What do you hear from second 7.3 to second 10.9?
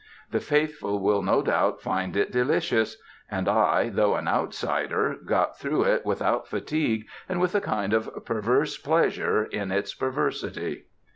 with a kind of perverse pleasure in its perversity.